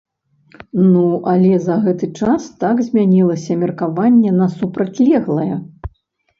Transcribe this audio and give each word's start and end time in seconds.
Ну 0.93 1.03
але 1.33 1.51
за 1.65 1.75
гэты 1.83 2.09
час 2.23 2.49
так 2.65 2.75
змянілася 2.89 3.61
меркаванне 3.67 4.35
на 4.41 4.51
супрацьлеглае. 4.59 5.51